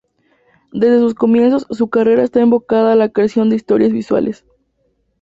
Desde 0.73 0.97
sus 0.97 1.13
comienzos, 1.13 1.67
su 1.69 1.91
carrera 1.91 2.23
está 2.23 2.41
enfocada 2.41 2.93
a 2.93 2.95
la 2.95 3.09
creación 3.09 3.51
de 3.51 3.57
historias 3.57 3.93
visuales. 3.93 4.43